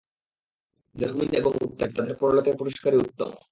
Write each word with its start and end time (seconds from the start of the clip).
যারা 0.95 1.13
মুমিন 1.13 1.31
এবং 1.33 1.51
মুত্তাকী 1.61 1.93
তাদের 1.93 2.15
পরলোকের 2.15 2.55
পুরস্কারই 2.57 2.97
উত্তম। 2.97 3.31